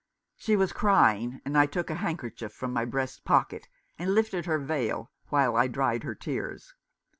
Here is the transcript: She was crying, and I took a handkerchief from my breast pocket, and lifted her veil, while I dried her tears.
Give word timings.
She 0.35 0.55
was 0.55 0.73
crying, 0.73 1.41
and 1.45 1.55
I 1.55 1.67
took 1.67 1.91
a 1.91 2.01
handkerchief 2.01 2.51
from 2.53 2.73
my 2.73 2.85
breast 2.85 3.23
pocket, 3.23 3.67
and 3.99 4.15
lifted 4.15 4.47
her 4.47 4.57
veil, 4.57 5.11
while 5.29 5.55
I 5.55 5.67
dried 5.67 6.01
her 6.01 6.15
tears. 6.15 6.73